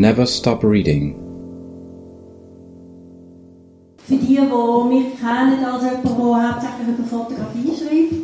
[0.00, 1.14] Never Stop Reading.
[4.08, 8.14] Für die, die mich kennen als jemand, der hauptsächlich über Fotografie schreibt,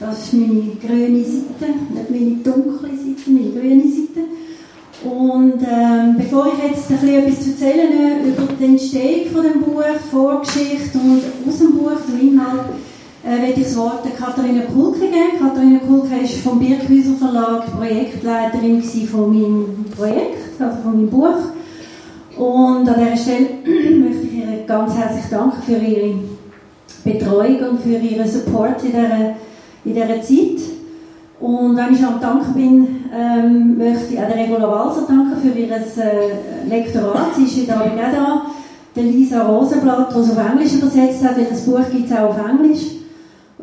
[0.00, 4.22] das ist meine grüne Seite, nicht meine dunkle Seite, meine grüne Seite.
[5.04, 9.60] Und ähm, bevor ich jetzt ein bisschen etwas erzählen äh, über die Entstehung von dem
[9.60, 12.60] Buch, Vorgeschichte und aus dem Buch, dem Inhalt,
[13.24, 15.38] werde ich das Wort Katharina Kulke geben.
[15.40, 21.38] Katharina Kulke ist vom Birkhäuser Verlag Projektleiterin von meinem Projekt, also von meinem Buch.
[22.36, 23.46] Und an dieser Stelle
[23.98, 26.14] möchte ich ihr ganz herzlich danken für ihre
[27.04, 29.34] Betreuung und für ihren Support in dieser,
[29.84, 30.74] in dieser Zeit.
[31.40, 35.36] Und wenn ich schon am Danken bin, ähm, möchte ich auch der Regula Walser danken
[35.40, 37.34] für ihr äh, Lektorat.
[37.36, 38.42] Sie ist heute Abend auch da.
[38.96, 42.30] Der Lisa Rosenblatt, die es auf Englisch übersetzt hat, weil das Buch gibt es auch
[42.30, 42.82] auf Englisch,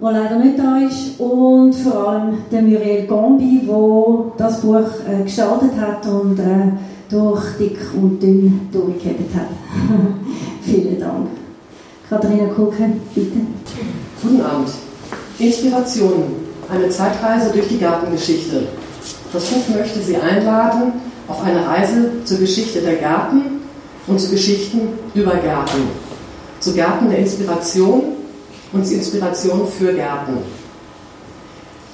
[0.02, 1.20] der leider nicht da ist.
[1.20, 6.72] Und vor allem der Muriel Gombi, der das Buch äh, gestaltet hat und äh,
[7.09, 9.48] durch dick und dünn durchgehebt hat.
[10.64, 11.28] Vielen Dank.
[12.09, 13.38] Katharina Kuke, bitte.
[14.22, 14.70] Guten Abend.
[15.40, 16.42] Inspirationen.
[16.70, 18.64] Eine Zeitreise durch die Gartengeschichte.
[19.34, 20.94] Das Buch möchte Sie einladen
[21.28, 23.62] auf eine Reise zur Geschichte der Gärten
[24.08, 24.81] und zu Geschichten
[25.14, 25.81] über Gärten.
[26.59, 28.11] Zu Gärten der Inspiration
[28.72, 30.38] zur Inspiration für Gärten.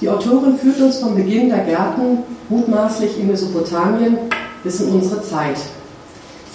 [0.00, 4.16] Die Autorin führt uns vom Beginn der Gärten mutmaßlich in Mesopotamien
[4.62, 5.58] bis in unsere Zeit.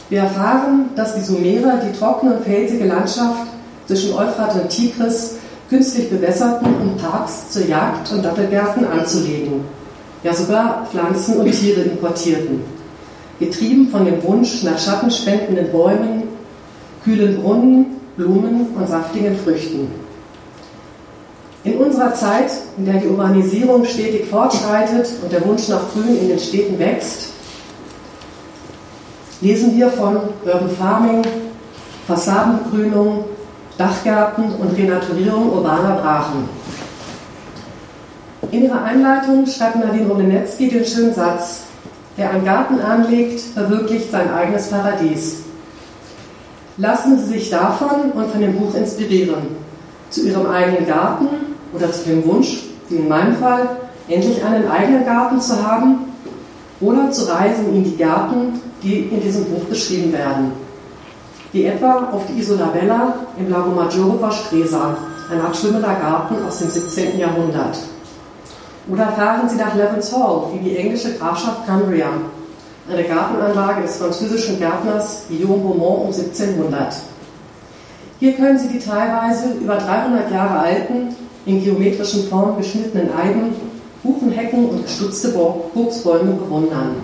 [0.09, 3.47] Wir erfahren, dass die Sumerer die trockene und felsige Landschaft
[3.85, 5.35] zwischen Euphrat und Tigris
[5.69, 9.65] künstlich bewässerten, um Parks zur Jagd und Dattelgärten anzulegen.
[10.23, 12.61] Ja, sogar Pflanzen und Tiere importierten.
[13.39, 16.23] Getrieben von dem Wunsch nach schattenspendenden Bäumen,
[17.03, 20.02] kühlen Brunnen, Blumen und saftigen Früchten.
[21.65, 26.27] In unserer Zeit, in der die Urbanisierung stetig fortschreitet und der Wunsch nach Grün in
[26.27, 27.29] den Städten wächst,
[29.39, 31.21] lesen wir von Urban Farming,
[32.05, 33.25] Fassadenbegrünung,
[33.77, 36.49] Dachgärten und Renaturierung urbaner Brachen.
[38.51, 41.61] In ihrer Einleitung schreibt Nadine Rolenetzky den schönen Satz,
[42.17, 45.43] wer einen Garten anlegt, verwirklicht sein eigenes Paradies.
[46.77, 49.55] Lassen Sie sich davon und von dem Buch inspirieren,
[50.09, 55.05] zu Ihrem eigenen Garten oder zu dem Wunsch, wie in meinem Fall, endlich einen eigenen
[55.05, 55.99] Garten zu haben
[56.81, 60.51] oder zu reisen in die Gärten, die in diesem Buch beschrieben werden
[61.53, 64.97] wie etwa auf die Isola Bella im Lago Maggiore vor Stresa,
[65.31, 67.19] ein abschwimmender Garten aus dem 17.
[67.19, 67.77] Jahrhundert.
[68.89, 72.07] Oder fahren Sie nach Levens Hall in die englische Grafschaft Cumbria,
[72.91, 76.95] eine Gartenanlage des französischen Gärtners Guillaume Beaumont um 1700.
[78.19, 83.55] Hier können Sie die teilweise über 300 Jahre alten, in geometrischen Formen geschnittenen Eiben,
[84.03, 85.29] Buchenhecken und gestutzte
[85.73, 86.95] Buchsbäume bewundern.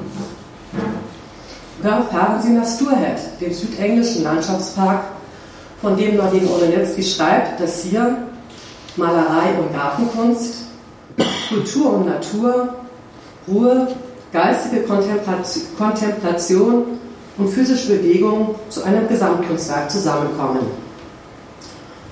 [1.81, 5.03] Dann fahren Sie nach Sturhead, dem südenglischen Landschaftspark,
[5.81, 8.17] von dem Nadine Olenetzky schreibt, dass hier
[8.97, 10.65] Malerei und Gartenkunst,
[11.47, 12.75] Kultur und Natur,
[13.47, 13.87] Ruhe,
[14.33, 14.83] geistige
[15.77, 16.83] Kontemplation
[17.37, 20.88] und physische Bewegung zu einem Gesamtkunstwerk zusammenkommen.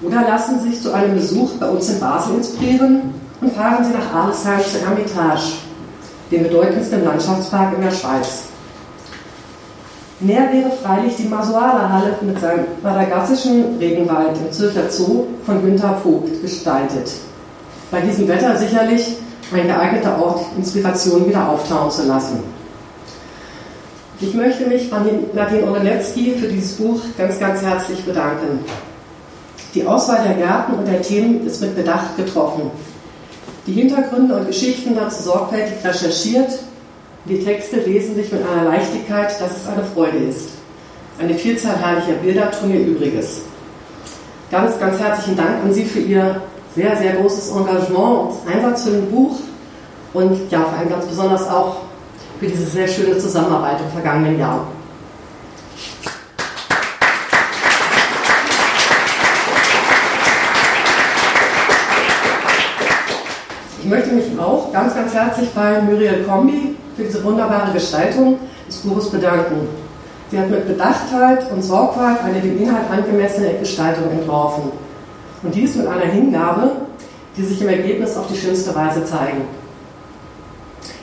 [0.02, 3.94] Oder lassen Sie sich zu einem Besuch bei uns in Basel inspirieren und fahren Sie
[3.94, 5.54] nach Arlesheim zur Hermitage,
[6.32, 8.44] dem bedeutendsten Landschaftspark in der Schweiz.
[10.20, 16.42] Mehr wäre freilich die Masuala-Halle mit seinem madagassischen Regenwald im Zürcher Zoo von Günther Vogt
[16.42, 17.12] gestaltet.
[17.92, 19.18] Bei diesem Wetter sicherlich
[19.54, 22.40] ein geeigneter Ort, Inspiration wieder auftauen zu lassen.
[24.20, 24.98] Ich möchte mich bei
[25.34, 28.66] Nadine Olenetzky für dieses Buch ganz, ganz herzlich bedanken.
[29.78, 32.72] Die Auswahl der Gärten und der Themen ist mit Bedacht getroffen.
[33.68, 36.50] Die Hintergründe und Geschichten dazu sorgfältig recherchiert
[37.30, 40.52] die Texte lesen sich mit einer Leichtigkeit, dass es eine Freude ist.
[41.20, 43.42] Eine Vielzahl herrlicher Bilder tun ihr Übriges.
[44.50, 46.42] Ganz, ganz herzlichen Dank an Sie für Ihr
[46.74, 49.40] sehr, sehr großes Engagement und Einsatz für ein Buch
[50.14, 51.78] und ja, vor allem ganz besonders auch
[52.40, 54.66] für diese sehr schöne Zusammenarbeit im vergangenen Jahr.
[63.88, 69.10] Möchte mich auch ganz, ganz herzlich bei Muriel Kombi für diese wunderbare Gestaltung des Buches
[69.10, 69.68] bedanken.
[70.30, 74.72] Sie hat mit Bedachtheit und Sorgfalt eine dem Inhalt angemessene Gestaltung entworfen.
[75.44, 76.72] Und dies mit einer Hingabe,
[77.38, 79.44] die sich im Ergebnis auf die schönste Weise zeigen.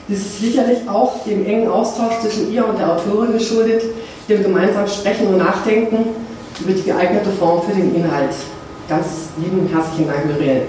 [0.07, 3.81] Dies ist sicherlich auch dem engen Austausch zwischen ihr und der Autorin geschuldet,
[4.29, 6.09] dem gemeinsamen Sprechen und Nachdenken
[6.59, 8.35] über die geeignete Form für den Inhalt.
[8.87, 10.61] Ganz lieben herzlichen Dank, Muriel.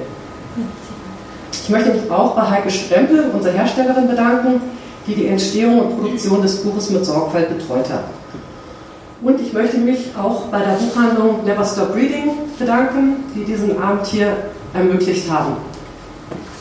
[1.63, 4.61] Ich möchte mich auch bei Heike Strempel, unserer Herstellerin, bedanken,
[5.07, 8.05] die die Entstehung und Produktion des Buches mit Sorgfalt betreut hat.
[9.23, 14.07] Und ich möchte mich auch bei der Buchhandlung Never Stop Reading bedanken, die diesen Abend
[14.07, 14.37] hier
[14.75, 15.57] ermöglicht haben.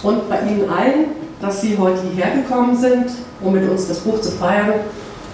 [0.01, 1.05] Und bei Ihnen allen,
[1.41, 3.05] dass Sie heute hierher gekommen sind,
[3.41, 4.73] um mit uns das Buch zu feiern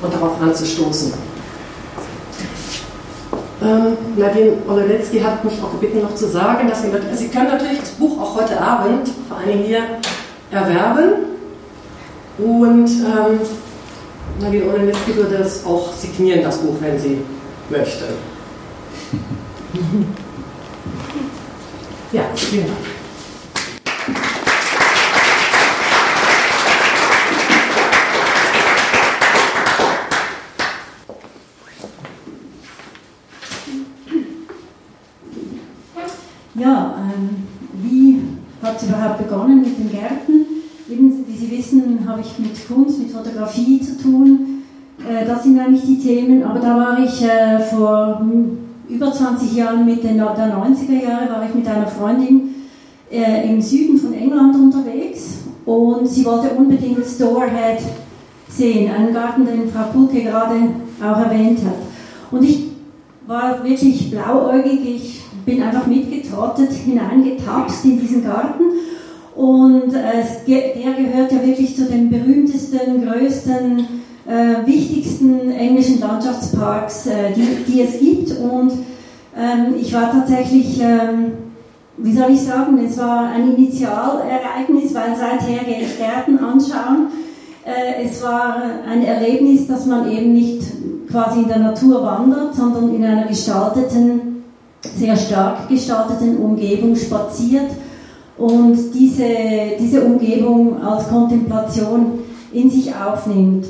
[0.02, 1.14] und darauf anzustoßen.
[3.62, 7.80] Ähm, Nadine Ololecki hat mich auch gebeten, noch zu sagen, dass Sie, Sie können natürlich
[7.80, 9.84] das Buch auch heute Abend, vor allem hier,
[10.50, 11.12] erwerben.
[12.40, 13.40] Und ähm,
[14.40, 17.22] Nadine Ololecki würde es auch signieren, das Buch, wenn sie
[17.70, 18.06] möchte.
[22.12, 22.78] ja, vielen Dank.
[36.54, 38.22] Ja, ähm, wie
[38.62, 40.46] hat es überhaupt begonnen mit den Gärten?
[40.90, 44.64] Eben, wie Sie wissen, habe ich mit Kunst, mit Fotografie zu tun.
[45.00, 46.44] Äh, das sind eigentlich die Themen.
[46.44, 48.58] Aber da war ich äh, vor hm,
[48.90, 52.56] über 20 Jahren, Mitte der 90er Jahre, war ich mit einer Freundin
[53.10, 57.80] äh, im Süden von England unterwegs und sie wollte unbedingt Storehead
[58.50, 60.56] sehen, einen Garten, den Frau Pulke gerade
[61.02, 61.76] auch erwähnt hat.
[62.32, 62.68] Und ich
[63.28, 68.64] war wirklich blauäugig, ich bin einfach mitgetrottet, hineingetapst in diesen Garten.
[69.36, 73.80] Und äh, der gehört ja wirklich zu den berühmtesten, größten,
[74.28, 78.38] äh, wichtigsten englischen Landschaftsparks, äh, die, die, es gibt.
[78.38, 78.72] Und
[79.36, 81.32] ähm, ich war tatsächlich, ähm,
[81.98, 87.08] wie soll ich sagen, es war ein Initialereignis, weil seither gehe ich Gärten anschauen.
[87.64, 90.62] Äh, es war ein Erlebnis, dass man eben nicht
[91.10, 94.31] quasi in der Natur wandert, sondern in einer gestalteten
[94.84, 97.72] sehr stark gestalteten Umgebung spaziert
[98.38, 99.28] und diese,
[99.80, 102.20] diese Umgebung als Kontemplation
[102.52, 103.68] in sich aufnimmt.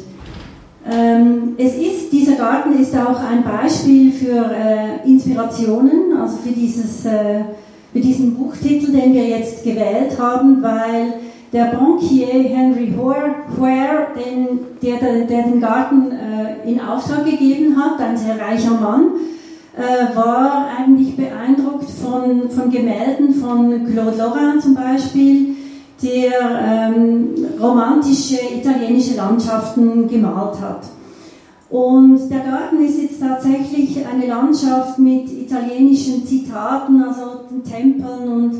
[0.89, 7.05] Ähm, es ist, dieser Garten ist auch ein Beispiel für äh, Inspirationen, also für, dieses,
[7.05, 7.41] äh,
[7.93, 11.13] für diesen Buchtitel, den wir jetzt gewählt haben, weil
[11.53, 18.17] der Bankier Henry Ware, den, der, der, den Garten äh, in Auftrag gegeben hat, ein
[18.17, 19.11] sehr reicher Mann,
[19.77, 25.55] äh, war eigentlich beeindruckt von, von Gemälden von Claude Lorrain zum Beispiel,
[26.03, 30.81] der ähm, romantische italienische Landschaften gemalt hat.
[31.69, 38.55] Und der Garten ist jetzt tatsächlich eine Landschaft mit italienischen Zitaten, also Tempeln und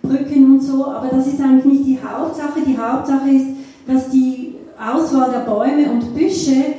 [0.00, 2.60] Brücken und so, aber das ist eigentlich nicht die Hauptsache.
[2.66, 3.46] Die Hauptsache ist,
[3.86, 6.74] dass die Auswahl der Bäume und Büsche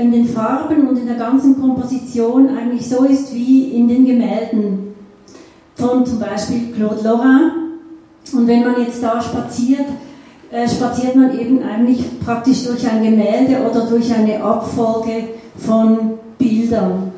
[0.00, 4.92] in den Farben und in der ganzen Komposition eigentlich so ist wie in den Gemälden
[5.74, 7.50] von zum Beispiel Claude Lorrain.
[8.32, 9.86] Und wenn man jetzt da spaziert,
[10.50, 17.12] äh, spaziert man eben eigentlich praktisch durch ein Gemälde oder durch eine Abfolge von Bildern.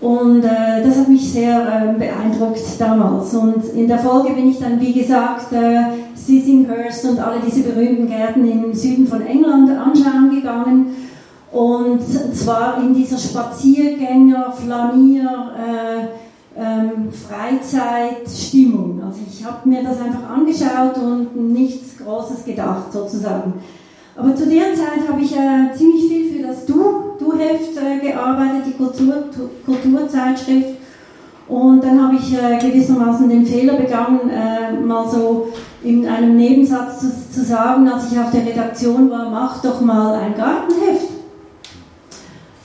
[0.00, 3.34] Und äh, das hat mich sehr äh, beeindruckt damals.
[3.34, 5.82] Und in der Folge bin ich dann, wie gesagt, äh,
[6.14, 10.86] Sissinghurst und alle diese berühmten Gärten im Süden von England anschauen gegangen
[11.52, 12.00] und
[12.34, 16.06] zwar in dieser Spaziergänger, Flanier, äh,
[16.56, 19.02] ähm, Freizeitstimmung.
[19.04, 23.54] Also ich habe mir das einfach angeschaut und nichts Großes gedacht sozusagen.
[24.16, 28.66] Aber zu der Zeit habe ich äh, ziemlich viel für das Du, Du-Heft äh, gearbeitet,
[28.66, 29.24] die Kultur,
[29.64, 30.76] Kulturzeitschrift.
[31.48, 35.48] Und dann habe ich äh, gewissermaßen den Fehler begangen, äh, mal so
[35.82, 40.14] in einem Nebensatz zu, zu sagen, als ich auf der Redaktion war, mach doch mal
[40.14, 41.09] ein Gartenheft.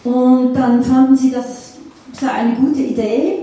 [0.06, 1.74] Und dann fanden sie, das
[2.14, 3.40] sei eine gute Idee.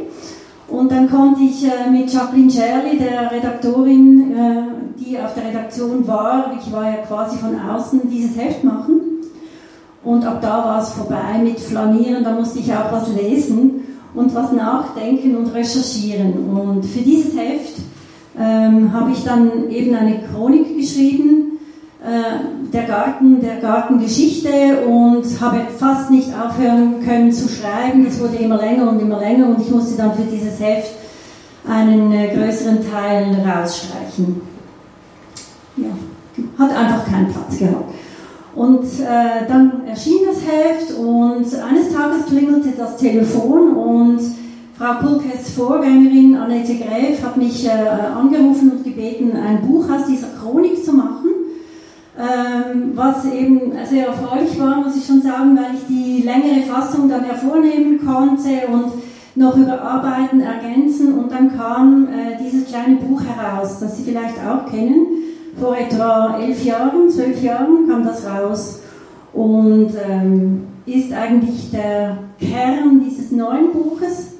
[0.68, 4.62] Und dann konnte ich äh, mit Jacqueline Scherli, der Redaktorin, äh,
[4.98, 9.00] die auf der Redaktion war, ich war ja quasi von außen, dieses Heft machen.
[10.04, 13.82] Und ab da war es vorbei mit Flanieren, da musste ich auch was lesen
[14.14, 16.56] und was nachdenken und recherchieren.
[16.56, 17.74] Und für dieses Heft
[18.38, 21.51] ähm, habe ich dann eben eine Chronik geschrieben,
[22.72, 28.04] der Garten, der Gartengeschichte und habe fast nicht aufhören können zu schreiben.
[28.06, 30.90] Es wurde immer länger und immer länger und ich musste dann für dieses Heft
[31.68, 34.40] einen äh, größeren Teil rausstreichen.
[35.76, 35.90] Ja,
[36.58, 37.94] hat einfach keinen Platz gehabt.
[38.54, 44.20] Und äh, dann erschien das Heft und eines Tages klingelte das Telefon und
[44.76, 50.28] Frau Pulkes Vorgängerin Annette Gräf hat mich äh, angerufen und gebeten, ein Buch aus dieser
[50.40, 51.11] Chronik zu machen
[52.18, 57.08] ähm, was eben sehr erfreulich war, muss ich schon sagen, weil ich die längere Fassung
[57.08, 58.92] dann hervornehmen konnte und
[59.34, 61.18] noch überarbeiten, ergänzen.
[61.18, 65.06] Und dann kam äh, dieses kleine Buch heraus, das Sie vielleicht auch kennen,
[65.58, 68.80] vor etwa elf Jahren, zwölf Jahren kam das raus.
[69.32, 74.34] Und ähm, ist eigentlich der Kern dieses neuen Buches.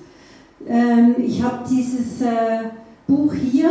[0.68, 2.68] Ähm, ich habe dieses äh,
[3.06, 3.70] Buch hier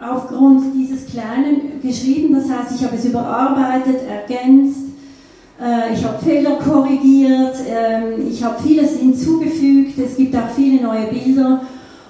[0.00, 4.80] aufgrund dieses Kleinen geschrieben, das heißt, ich habe es überarbeitet, ergänzt,
[5.60, 11.06] äh, ich habe Fehler korrigiert, ähm, ich habe vieles hinzugefügt, es gibt auch viele neue
[11.06, 11.62] Bilder.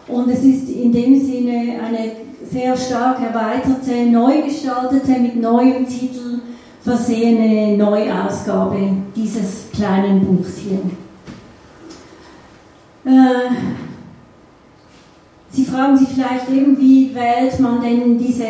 [0.07, 2.13] Und es ist in dem Sinne eine
[2.51, 6.41] sehr stark erweiterte, neu gestaltete, mit neuem Titel
[6.83, 8.79] versehene Neuausgabe
[9.15, 10.81] dieses kleinen Buchs hier.
[15.51, 18.45] Sie fragen sich vielleicht irgendwie, wählt man denn diese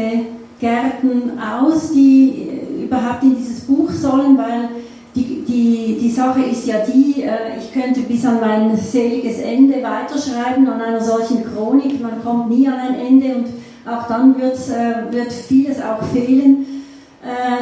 [0.61, 4.69] Gärten aus, die äh, überhaupt in dieses Buch sollen, weil
[5.14, 9.76] die, die, die Sache ist ja die, äh, ich könnte bis an mein seliges Ende
[9.83, 13.47] weiterschreiben an einer solchen Chronik, man kommt nie an ein Ende und
[13.88, 16.67] auch dann äh, wird vieles auch fehlen.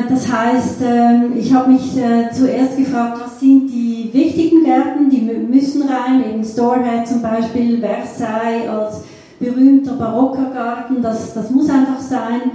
[0.08, 1.92] Das heißt, ähm, ich habe mich
[2.32, 8.68] zuerst gefragt, was sind die wichtigen Gärten, die müssen rein, eben Storehead zum Beispiel, Versailles
[8.68, 9.02] als
[9.38, 12.52] berühmter barocker Garten, das, das muss einfach sein.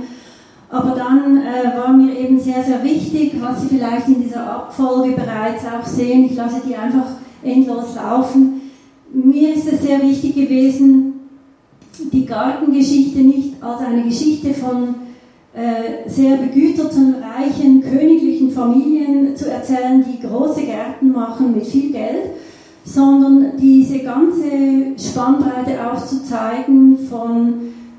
[0.70, 5.16] Aber dann äh, war mir eben sehr, sehr wichtig, was Sie vielleicht in dieser Abfolge
[5.16, 7.08] bereits auch sehen, ich lasse die einfach
[7.44, 8.62] endlos laufen.
[9.14, 11.12] Mir ist es sehr wichtig gewesen,
[12.14, 14.96] die Gartengeschichte nicht als eine Geschichte von
[15.54, 22.32] äh, sehr begüterten, reichen, königlichen Familien zu erzählen, die große Gärten machen mit viel Geld,
[22.84, 27.54] sondern diese ganze Spannbreite aufzuzeigen von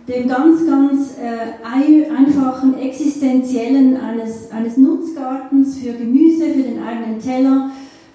[0.09, 7.71] dem ganz, ganz äh, einfachen existenziellen eines, eines Nutzgartens für Gemüse, für den eigenen Teller,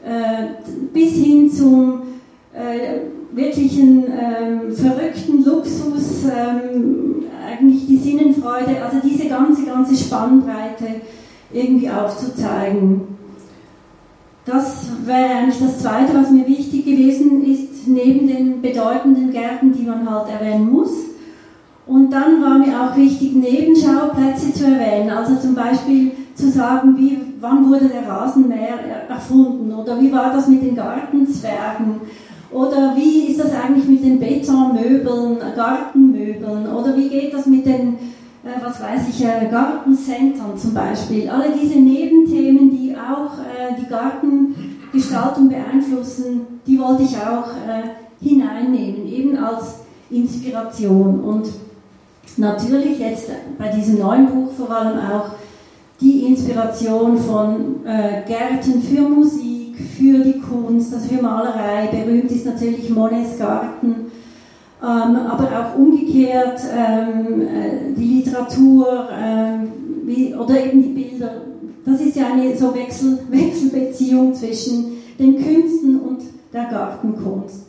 [0.06, 0.48] äh,
[0.94, 2.02] bis hin zum
[2.54, 3.00] äh,
[3.32, 11.02] wirklichen ähm, verrückten Luxus, ähm, eigentlich die Sinnenfreude, also diese ganze, ganze Spannbreite
[11.54, 13.02] irgendwie aufzuzeigen.
[14.48, 19.84] Das wäre eigentlich das Zweite, was mir wichtig gewesen ist, neben den bedeutenden Gärten, die
[19.84, 21.08] man halt erwähnen muss
[21.88, 25.10] und dann war mir auch wichtig, Nebenschauplätze zu erwähnen.
[25.10, 30.48] Also zum Beispiel zu sagen, wie, wann wurde der Rasenmäher erfunden oder wie war das
[30.48, 32.02] mit den Gartenzwergen
[32.52, 37.94] oder wie ist das eigentlich mit den Betonmöbeln, Gartenmöbeln oder wie geht das mit den,
[38.44, 41.30] äh, was weiß ich, äh, Gartencentern zum Beispiel.
[41.30, 49.08] Alle diese Nebenthemen, die auch äh, die Gartengestaltung beeinflussen, die wollte ich auch äh, hineinnehmen,
[49.08, 51.20] eben als Inspiration.
[51.22, 51.48] Und
[52.38, 55.32] natürlich jetzt bei diesem neuen Buch vor allem auch
[56.00, 61.88] die Inspiration von äh, Gärten für Musik, für die Kunst, also für Malerei.
[61.92, 64.12] Berühmt ist natürlich Monets Garten,
[64.82, 69.72] ähm, aber auch umgekehrt ähm, äh, die Literatur ähm,
[70.40, 71.32] oder eben die Bilder.
[71.88, 76.20] Das ist ja eine so Wechsel, Wechselbeziehung zwischen den Künsten und
[76.52, 77.62] der Gartenkunst.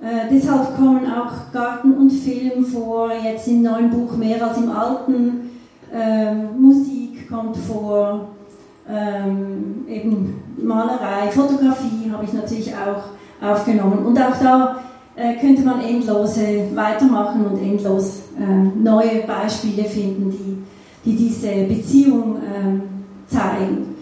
[0.00, 4.70] Äh, deshalb kommen auch Garten und Film vor, jetzt im neuen Buch mehr als im
[4.70, 5.50] alten.
[5.92, 8.28] Ähm, Musik kommt vor,
[8.88, 14.06] ähm, eben Malerei, Fotografie habe ich natürlich auch aufgenommen.
[14.06, 14.78] Und auch da
[15.16, 22.36] äh, könnte man endlose weitermachen und endlos äh, neue Beispiele finden, die, die diese Beziehung
[22.36, 22.99] ähm,
[23.30, 23.96] zeigen.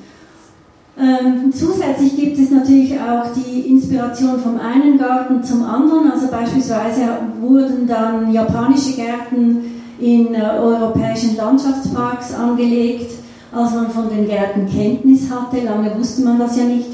[1.00, 6.10] Ähm, zusätzlich gibt es natürlich auch die Inspiration vom einen Garten zum anderen.
[6.10, 7.02] Also beispielsweise
[7.40, 13.12] wurden dann japanische Gärten in äh, europäischen Landschaftsparks angelegt,
[13.52, 15.64] als man von den Gärten Kenntnis hatte.
[15.64, 16.90] Lange wusste man das ja nicht.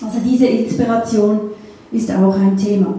[0.00, 1.40] Also diese Inspiration
[1.90, 2.94] ist auch ein Thema.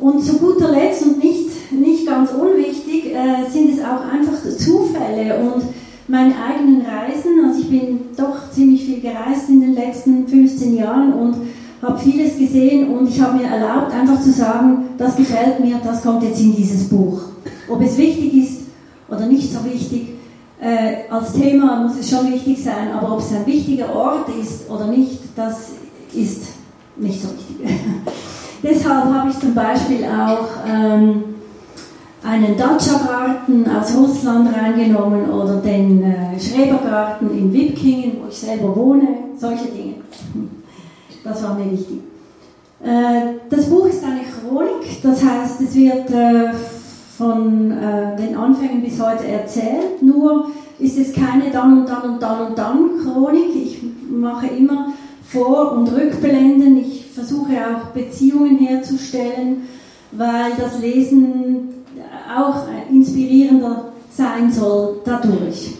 [0.00, 5.38] Und zu guter Letzt und nicht, nicht ganz unwichtig äh, sind es auch einfach Zufälle
[5.38, 5.62] und
[6.08, 7.44] meine eigenen Reisen.
[7.46, 11.36] Also ich bin doch ziemlich viel gereist in den letzten 15 Jahren und
[11.82, 16.02] habe vieles gesehen und ich habe mir erlaubt, einfach zu sagen, das gefällt mir, das
[16.02, 17.20] kommt jetzt in dieses Buch.
[17.68, 18.60] Ob es wichtig ist
[19.08, 20.08] oder nicht so wichtig,
[20.60, 24.70] äh, als Thema muss es schon wichtig sein, aber ob es ein wichtiger Ort ist
[24.70, 25.72] oder nicht, das
[26.14, 26.44] ist
[26.96, 27.76] nicht so wichtig.
[28.62, 31.35] Deshalb habe ich zum Beispiel auch ähm,
[32.26, 39.08] einen Dacia-Garten aus Russland reingenommen oder den äh, Schrebergarten in Wipkingen, wo ich selber wohne,
[39.38, 39.94] solche Dinge.
[41.22, 41.98] Das war mir wichtig.
[42.82, 46.52] Äh, das Buch ist eine Chronik, das heißt, es wird äh,
[47.16, 47.70] von
[48.18, 52.58] den Anfängen bis heute erzählt, nur ist es keine dann und dann und dann und
[52.58, 53.56] dann Chronik.
[53.56, 53.78] Ich
[54.10, 54.92] mache immer
[55.26, 59.62] Vor- und Rückblenden, ich versuche auch Beziehungen herzustellen,
[60.12, 61.75] weil das Lesen
[62.36, 65.74] auch inspirierender sein soll dadurch.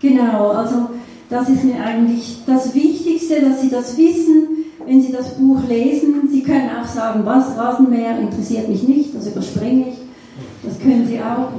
[0.00, 0.90] Genau, also
[1.30, 4.48] das ist mir eigentlich das Wichtigste, dass Sie das wissen,
[4.84, 6.28] wenn Sie das Buch lesen.
[6.30, 9.98] Sie können auch sagen, was, Rasenmäher interessiert mich nicht, das überspringe ich.
[10.62, 11.52] Das können Sie auch.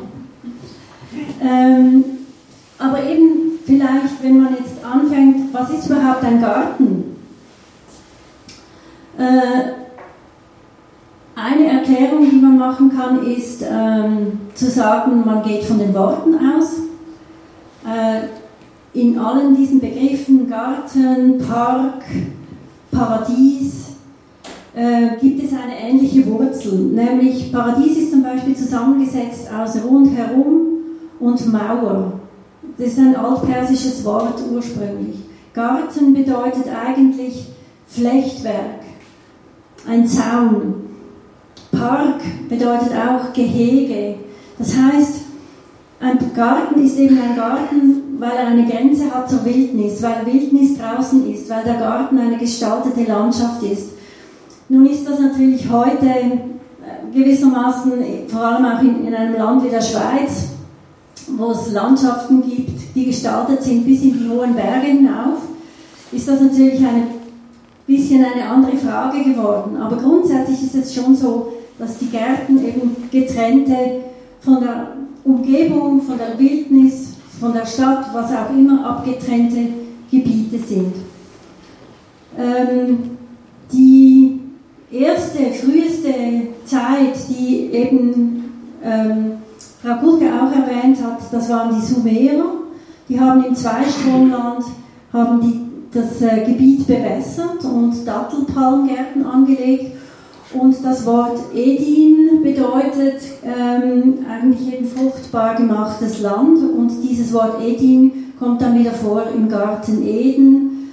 [1.41, 2.03] Ähm,
[2.77, 7.15] aber eben vielleicht, wenn man jetzt anfängt, was ist überhaupt ein Garten?
[9.17, 9.84] Äh,
[11.35, 16.35] eine Erklärung, die man machen kann, ist ähm, zu sagen, man geht von den Worten
[16.35, 16.77] aus.
[17.85, 18.27] Äh,
[18.97, 22.03] in allen diesen Begriffen Garten, Park,
[22.89, 23.95] Paradies
[24.73, 26.79] äh, gibt es eine ähnliche Wurzel.
[26.79, 30.67] Nämlich Paradies ist zum Beispiel zusammengesetzt aus rundherum
[31.19, 32.13] und Mauer.
[32.77, 35.17] Das ist ein altpersisches Wort ursprünglich.
[35.53, 37.47] Garten bedeutet eigentlich
[37.87, 38.81] Flechtwerk,
[39.87, 40.84] ein Zaun.
[41.77, 44.15] Park bedeutet auch Gehege.
[44.57, 45.21] Das heißt,
[45.99, 50.77] ein Garten ist eben ein Garten, weil er eine Grenze hat zur Wildnis, weil Wildnis
[50.77, 53.89] draußen ist, weil der Garten eine gestaltete Landschaft ist.
[54.69, 57.93] Nun ist das natürlich heute äh, gewissermaßen,
[58.27, 60.49] vor allem auch in, in einem Land wie der Schweiz,
[61.37, 65.39] wo es Landschaften gibt, die gestaltet sind bis in die hohen Berge hinauf,
[66.11, 67.07] ist das natürlich ein
[67.87, 69.77] bisschen eine andere Frage geworden.
[69.77, 74.03] Aber grundsätzlich ist es schon so, dass die Gärten eben getrennte
[74.39, 74.87] von der
[75.23, 79.67] Umgebung, von der Wildnis, von der Stadt, was auch immer, abgetrennte
[80.09, 80.93] Gebiete sind.
[82.37, 83.17] Ähm,
[83.71, 84.39] die
[84.91, 86.13] erste, früheste
[86.65, 88.43] Zeit, die eben
[88.83, 89.31] ähm,
[89.81, 92.53] Frau Kulke auch erwähnt hat, das waren die Sumerer.
[93.07, 94.63] Die haben im Zweistromland
[95.13, 95.65] haben die
[95.95, 99.94] das äh, Gebiet bewässert und Dattelpalmgärten angelegt
[100.59, 106.59] und das Wort Edin bedeutet ähm, eigentlich eben fruchtbar gemachtes Land.
[106.59, 110.91] Und dieses Wort Edin kommt dann wieder vor im Garten Eden,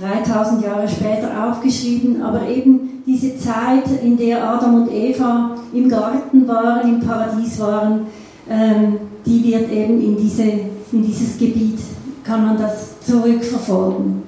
[0.00, 2.22] 3000 Jahre später aufgeschrieben.
[2.22, 8.06] Aber eben diese Zeit, in der Adam und Eva im Garten waren, im Paradies waren,
[8.50, 11.78] ähm, die wird eben in, diese, in dieses Gebiet,
[12.24, 14.27] kann man das zurückverfolgen.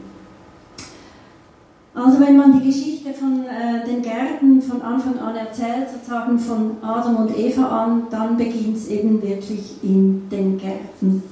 [1.92, 6.76] Also wenn man die Geschichte von äh, den Gärten von Anfang an erzählt, sozusagen von
[6.82, 11.22] Adam und Eva an, dann beginnt es eben wirklich in den Gärten.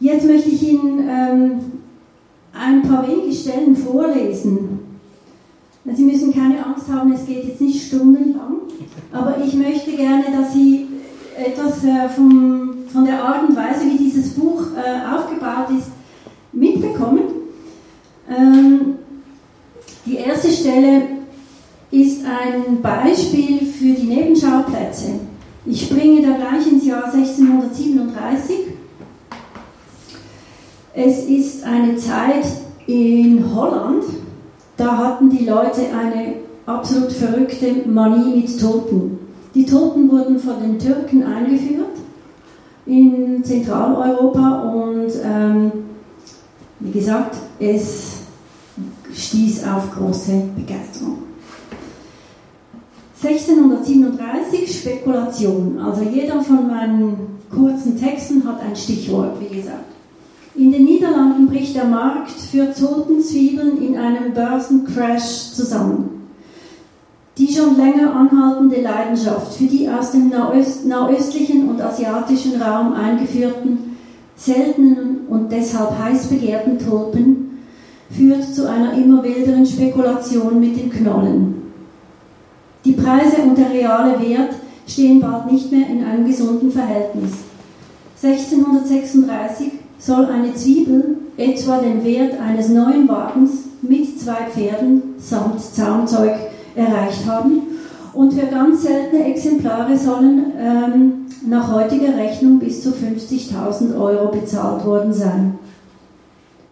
[0.00, 1.60] Jetzt möchte ich Ihnen ähm,
[2.52, 4.80] ein paar wenige Stellen vorlesen.
[5.84, 8.62] Sie müssen keine Angst haben, es geht jetzt nicht stundenlang,
[9.12, 10.88] aber ich möchte gerne, dass Sie
[11.36, 15.90] etwas äh, vom, von der Art und Weise, wie dieses Buch äh, aufgebaut ist,
[16.52, 17.35] mitbekommen.
[18.28, 18.96] Ähm,
[20.04, 21.02] die erste Stelle
[21.90, 25.20] ist ein Beispiel für die Nebenschauplätze.
[25.64, 28.56] Ich springe da gleich ins Jahr 1637.
[30.94, 32.46] Es ist eine Zeit
[32.86, 34.04] in Holland,
[34.76, 36.34] da hatten die Leute eine
[36.66, 39.18] absolut verrückte Manie mit Toten.
[39.54, 41.96] Die Toten wurden von den Türken eingeführt
[42.86, 45.72] in Zentraleuropa und ähm,
[46.80, 48.15] wie gesagt, es
[49.16, 51.18] stieß auf große Begeisterung.
[53.22, 55.78] 1637 Spekulation.
[55.78, 57.16] Also jeder von meinen
[57.50, 59.84] kurzen Texten hat ein Stichwort, wie gesagt.
[60.54, 66.28] In den Niederlanden bricht der Markt für Zotenzwiebeln in einem Börsencrash zusammen.
[67.36, 73.96] Die schon länger anhaltende Leidenschaft für die aus dem nahöst nahöstlichen und asiatischen Raum eingeführten,
[74.36, 77.45] seltenen und deshalb heiß begehrten Tulpen
[78.10, 81.54] führt zu einer immer wilderen Spekulation mit den Knollen.
[82.84, 84.54] Die Preise und der reale Wert
[84.86, 87.32] stehen bald nicht mehr in einem gesunden Verhältnis.
[88.22, 93.50] 1636 soll eine Zwiebel etwa den Wert eines neuen Wagens
[93.82, 96.34] mit zwei Pferden samt Zaumzeug
[96.74, 97.62] erreicht haben
[98.14, 101.12] und für ganz seltene Exemplare sollen ähm,
[101.46, 105.58] nach heutiger Rechnung bis zu 50.000 Euro bezahlt worden sein.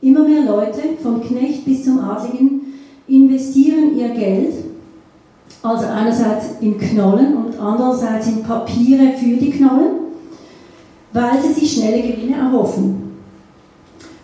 [0.04, 2.74] Immer mehr Leute, vom Knecht bis zum Adligen,
[3.08, 4.52] investieren ihr Geld,
[5.62, 9.94] also einerseits in Knollen und andererseits in Papiere für die Knollen,
[11.14, 13.14] weil sie sich schnelle Gewinne erhoffen.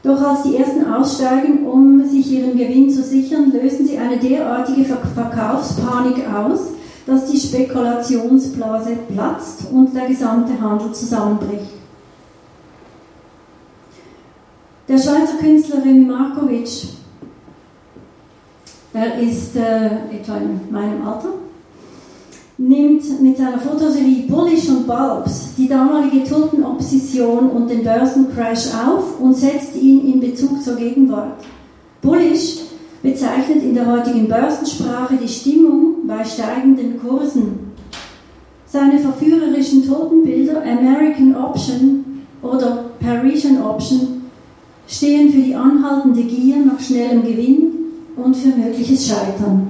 [0.03, 4.85] Doch als die ersten aussteigen, um sich ihren Gewinn zu sichern, lösen sie eine derartige
[4.85, 6.73] Verkaufspanik aus,
[7.07, 11.80] dass die Spekulationsblase platzt und der gesamte Handel zusammenbricht.
[14.91, 16.69] Der Schweizer Künstler Remy Markovic,
[18.93, 21.29] der ist äh, etwa in meinem Alter.
[22.59, 29.35] nimmt mit seiner Fotoserie Bullish und Bulbs die damalige Tulpenobsession und den Börsencrash auf und
[29.35, 31.41] setzt ihn in Bezug zur Gegenwart.
[32.03, 32.57] Bullish
[33.01, 37.71] bezeichnet in der heutigen Börsensprache die Stimmung bei steigenden Kursen.
[38.67, 44.20] Seine verführerischen Tulpenbilder American Option oder Parisian Option
[44.91, 47.69] stehen für die anhaltende Gier nach schnellem Gewinn
[48.17, 49.69] und für mögliches Scheitern.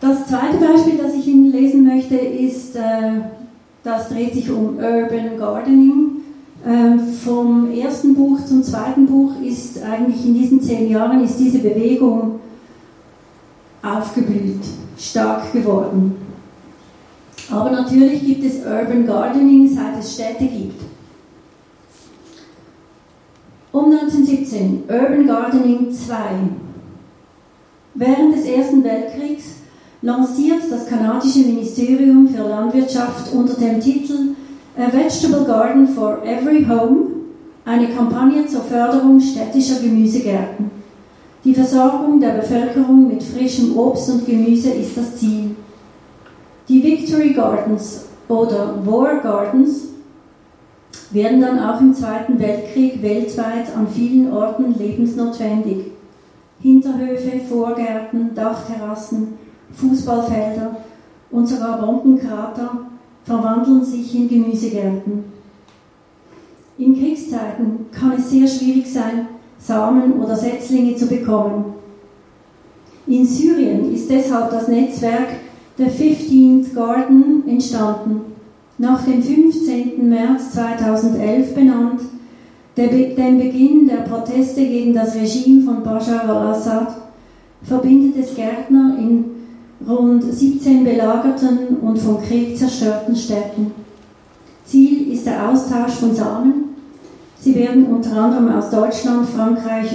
[0.00, 3.20] Das zweite Beispiel, das ich Ihnen lesen möchte, ist, äh,
[3.82, 6.10] das dreht sich um Urban Gardening.
[6.66, 11.58] Ähm, vom ersten Buch zum zweiten Buch ist eigentlich in diesen zehn Jahren ist diese
[11.58, 12.40] Bewegung
[13.82, 14.62] aufgeblüht,
[14.98, 16.23] stark geworden.
[17.54, 20.82] Aber natürlich gibt es Urban Gardening, seit es Städte gibt.
[23.70, 26.16] Um 1917, Urban Gardening 2.
[27.94, 29.44] Während des Ersten Weltkriegs
[30.02, 34.34] lanciert das kanadische Ministerium für Landwirtschaft unter dem Titel
[34.76, 37.06] A Vegetable Garden for Every Home
[37.64, 40.72] eine Kampagne zur Förderung städtischer Gemüsegärten.
[41.44, 45.43] Die Versorgung der Bevölkerung mit frischem Obst und Gemüse ist das Ziel.
[46.66, 49.88] Die Victory Gardens oder War Gardens
[51.10, 55.92] werden dann auch im Zweiten Weltkrieg weltweit an vielen Orten lebensnotwendig.
[56.62, 59.34] Hinterhöfe, Vorgärten, Dachterrassen,
[59.72, 60.76] Fußballfelder
[61.30, 62.78] und sogar Bombenkrater
[63.24, 65.24] verwandeln sich in Gemüsegärten.
[66.78, 71.74] In Kriegszeiten kann es sehr schwierig sein, Samen oder Setzlinge zu bekommen.
[73.06, 75.28] In Syrien ist deshalb das Netzwerk
[75.78, 78.20] der 15th Garden entstanden,
[78.78, 80.08] nach dem 15.
[80.08, 82.00] März 2011 benannt,
[82.76, 86.96] dem Beginn der Proteste gegen das Regime von Bashar al-Assad,
[87.62, 89.24] verbindet es Gärtner in
[89.88, 93.72] rund 17 belagerten und vom Krieg zerstörten Städten.
[94.64, 96.74] Ziel ist der Austausch von Samen.
[97.38, 99.90] Sie werden unter anderem aus Deutschland, Frankreich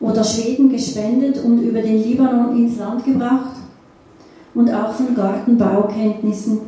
[0.00, 3.56] oder Schweden gespendet und über den Libanon ins Land gebracht
[4.56, 6.60] und auch von Gartenbaukenntnissen.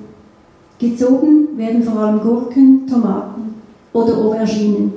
[0.78, 3.54] Gezogen werden vor allem Gurken, Tomaten
[3.92, 4.92] oder Auberginen.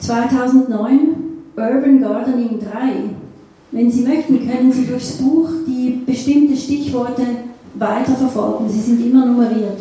[0.00, 0.98] 2009
[1.56, 2.66] Urban Gardening 3.
[3.70, 7.22] Wenn Sie möchten, können Sie durchs Buch die bestimmten Stichworte
[7.74, 8.68] weiterverfolgen.
[8.68, 9.78] Sie sind immer nummeriert.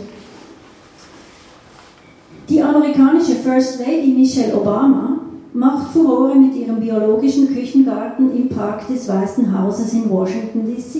[2.47, 5.08] Die amerikanische First Lady Michelle Obama
[5.53, 10.99] macht Furore mit ihrem biologischen Küchengarten im Park des Weißen Hauses in Washington, D.C.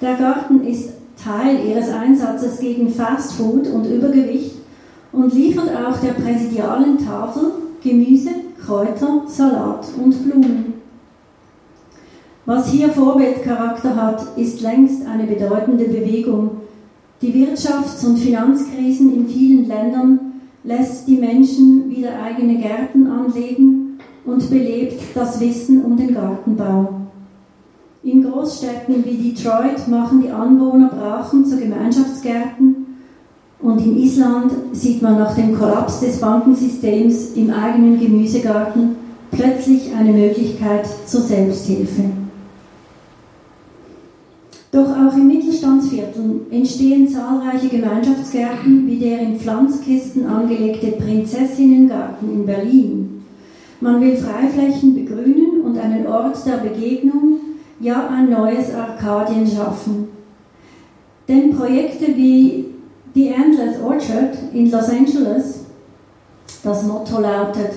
[0.00, 0.90] Der Garten ist
[1.22, 4.56] Teil ihres Einsatzes gegen Fast Food und Übergewicht
[5.12, 7.52] und liefert auch der präsidialen Tafel
[7.82, 8.30] Gemüse,
[8.64, 10.74] Kräuter, Salat und Blumen.
[12.44, 16.62] Was hier Vorbildcharakter hat, ist längst eine bedeutende Bewegung.
[17.20, 20.27] Die Wirtschafts- und Finanzkrisen in vielen Ländern
[20.64, 26.94] lässt die Menschen wieder eigene Gärten anlegen und belebt das Wissen um den Gartenbau.
[28.02, 32.86] In Großstädten wie Detroit machen die Anwohner Brachen zu Gemeinschaftsgärten
[33.60, 38.96] und in Island sieht man nach dem Kollaps des Bankensystems im eigenen Gemüsegarten
[39.30, 42.04] plötzlich eine Möglichkeit zur Selbsthilfe.
[44.70, 53.24] Doch auch in Mittelstandsvierteln entstehen zahlreiche Gemeinschaftsgärten wie der in Pflanzkisten angelegte Prinzessinnengarten in Berlin.
[53.80, 57.38] Man will Freiflächen begrünen und einen Ort der Begegnung,
[57.80, 60.08] ja ein neues Arkadien schaffen.
[61.28, 62.66] Denn Projekte wie
[63.14, 65.64] The Endless Orchard in Los Angeles.
[66.62, 67.70] Das Motto lautet,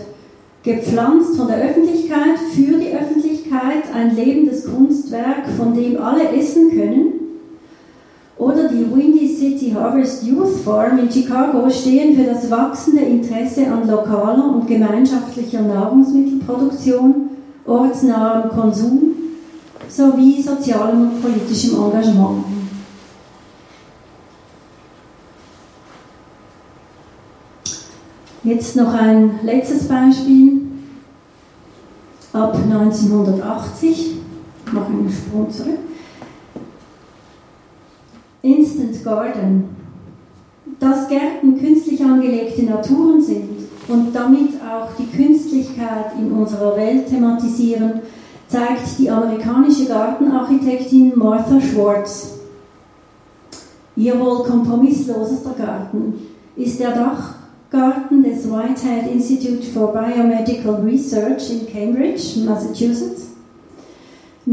[0.64, 4.66] gepflanzt von der Öffentlichkeit, für die Öffentlichkeit, ein lebendes
[5.12, 7.14] Kunstwerk, von dem alle essen können.
[8.38, 13.88] Oder die Windy City Harvest Youth Farm in Chicago stehen für das wachsende Interesse an
[13.88, 17.30] lokaler und gemeinschaftlicher Nahrungsmittelproduktion,
[17.68, 19.12] ortsnahem Konsum
[19.88, 22.46] sowie sozialem und politischem Engagement.
[28.44, 30.62] Jetzt noch ein letztes Beispiel.
[32.34, 34.21] Ab 1980,
[34.72, 35.80] ich mache einen Sprung zurück.
[38.42, 39.76] Instant Garden.
[40.80, 43.50] Dass Gärten künstlich angelegte Naturen sind
[43.88, 48.02] und damit auch die Künstlichkeit in unserer Welt thematisieren,
[48.48, 52.40] zeigt die amerikanische Gartenarchitektin Martha Schwartz.
[53.96, 56.14] Ihr wohl kompromisslosester Garten
[56.56, 63.31] ist der Dachgarten des Whitehead Institute for Biomedical Research in Cambridge, Massachusetts,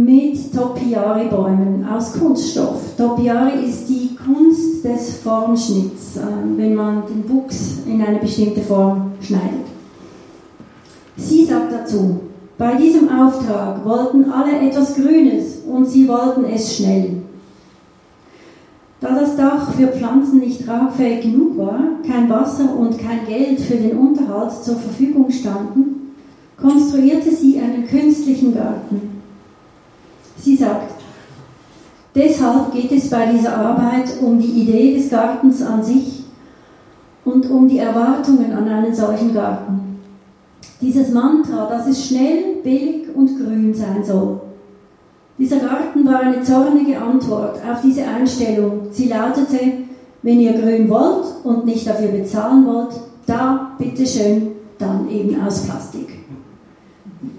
[0.04, 2.80] mit Topiary-Bäumen aus Kunststoff.
[2.96, 6.20] Topiary ist die Kunst des Formschnitts, äh,
[6.56, 9.66] wenn man den Wuchs in eine bestimmte Form schneidet.
[11.16, 12.20] Sie sagt dazu,
[12.56, 17.22] bei diesem Auftrag wollten alle etwas Grünes und sie wollten es schnell.
[19.00, 23.76] Da das Dach für Pflanzen nicht tragfähig genug war, kein Wasser und kein Geld für
[23.76, 26.14] den Unterhalt zur Verfügung standen,
[26.60, 29.17] konstruierte sie einen künstlichen Garten.
[30.40, 30.92] Sie sagt,
[32.14, 36.24] deshalb geht es bei dieser Arbeit um die Idee des Gartens an sich
[37.24, 40.00] und um die Erwartungen an einen solchen Garten.
[40.80, 44.40] Dieses Mantra, dass es schnell, billig und grün sein soll,
[45.38, 48.88] dieser Garten war eine zornige Antwort auf diese Einstellung.
[48.90, 49.58] Sie lautete,
[50.22, 52.90] wenn ihr grün wollt und nicht dafür bezahlen wollt,
[53.24, 54.48] da bitteschön,
[54.78, 56.08] dann eben aus Plastik.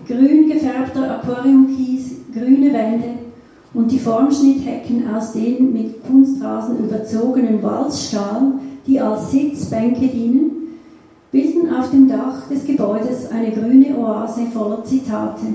[0.08, 1.99] Grün gefärbter Aquariumkies,
[2.34, 3.10] grüne Wände
[3.74, 8.54] und die Formschnitthecken aus den mit Kunstrasen überzogenen Walzstahl,
[8.88, 10.52] die als Sitzbänke dienen,
[11.32, 15.46] bilden auf dem Dach des Gebäudes eine grüne Oase voller Zitate.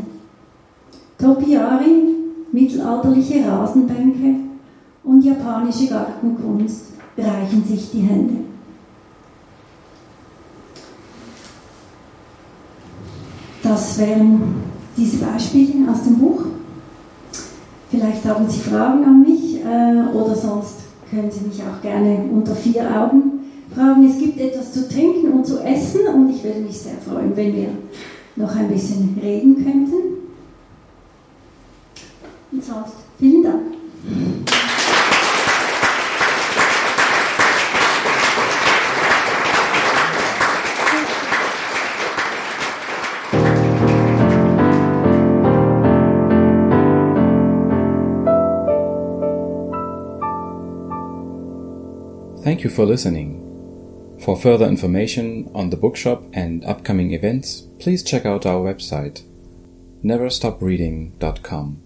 [1.19, 2.15] Topiari,
[2.53, 4.37] mittelalterliche Rasenbänke
[5.03, 8.35] und japanische Gartenkunst reichen sich die Hände.
[13.63, 14.63] Das wären
[14.97, 16.43] diese Beispiele aus dem Buch.
[17.95, 20.79] Vielleicht haben Sie Fragen an mich äh, oder sonst
[21.09, 24.11] können Sie mich auch gerne unter vier Augen fragen.
[24.11, 27.55] Es gibt etwas zu trinken und zu essen und ich würde mich sehr freuen, wenn
[27.55, 27.69] wir
[28.35, 29.95] noch ein bisschen reden könnten.
[32.51, 33.04] Und sonst
[52.65, 54.17] Thank you for listening.
[54.25, 59.23] For further information on the bookshop and upcoming events, please check out our website
[60.03, 61.84] neverstopreading.com.